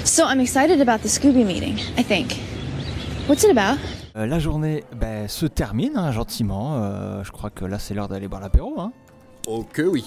So 0.03 0.23
I'm 0.27 0.41
excited 0.41 0.81
about 0.81 1.03
the 1.03 1.07
Scooby 1.07 1.45
meeting, 1.45 1.77
I 1.97 2.03
think. 2.03 2.37
What's 3.29 3.45
it 3.45 3.57
about? 3.57 3.79
Euh, 4.17 4.25
la 4.25 4.39
journée 4.39 4.83
ben, 4.93 5.29
se 5.29 5.45
termine 5.45 5.95
hein, 5.95 6.11
gentiment. 6.11 6.83
Euh, 6.83 7.23
je 7.23 7.31
crois 7.31 7.49
que 7.49 7.63
là 7.63 7.79
c'est 7.79 7.93
l'heure 7.93 8.09
d'aller 8.09 8.27
boire 8.27 8.41
l'apéro. 8.41 8.77
Hein. 8.77 8.91
Oh 9.47 9.63
que 9.63 9.83
oui. 9.83 10.03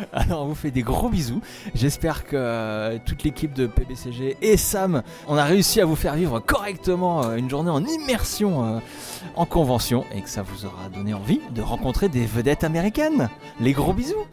Alors 0.12 0.42
on 0.42 0.48
vous 0.48 0.54
fait 0.54 0.70
des 0.70 0.82
gros 0.82 1.08
bisous. 1.08 1.40
J'espère 1.74 2.24
que 2.24 2.36
euh, 2.36 2.98
toute 3.04 3.22
l'équipe 3.22 3.52
de 3.54 3.66
PBCG 3.66 4.36
et 4.42 4.56
Sam, 4.56 5.02
on 5.28 5.36
a 5.36 5.44
réussi 5.44 5.80
à 5.80 5.84
vous 5.84 5.96
faire 5.96 6.14
vivre 6.14 6.40
correctement 6.40 7.24
euh, 7.24 7.36
une 7.36 7.48
journée 7.48 7.70
en 7.70 7.84
immersion 7.84 8.64
euh, 8.64 8.78
en 9.36 9.46
convention 9.46 10.04
et 10.14 10.22
que 10.22 10.28
ça 10.28 10.42
vous 10.42 10.66
aura 10.66 10.88
donné 10.88 11.14
envie 11.14 11.40
de 11.54 11.62
rencontrer 11.62 12.08
des 12.08 12.26
vedettes 12.26 12.64
américaines. 12.64 13.28
Les 13.60 13.72
gros 13.72 13.92
bisous 13.92 14.24